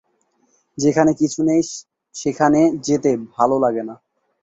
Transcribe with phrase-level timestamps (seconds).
[0.77, 1.61] যেখানে কিছু নেই,
[2.15, 3.95] সেখানে যেতে ভালো লাগে না।